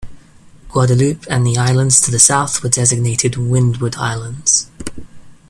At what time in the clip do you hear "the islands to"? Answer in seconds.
1.45-2.09